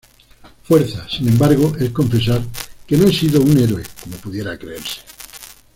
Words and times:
fuerza, 0.63 1.07
sin 1.07 1.29
embargo, 1.29 1.75
es 1.79 1.91
confesar 1.91 2.41
que 2.87 2.97
no 2.97 3.07
he 3.07 3.13
sido 3.13 3.39
un 3.39 3.55
héroe, 3.59 3.83
como 4.03 4.17
pudiera 4.17 4.57
creerse. 4.57 5.01